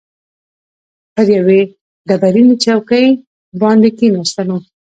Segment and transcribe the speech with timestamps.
[1.13, 1.61] پر یوې
[2.07, 3.07] ډبرینې چوکۍ
[3.61, 4.55] باندې کښېناستو.